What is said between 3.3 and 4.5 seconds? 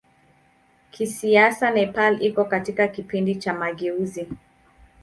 cha mageuzi.